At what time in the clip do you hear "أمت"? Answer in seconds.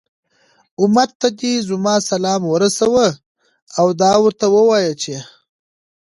0.81-1.09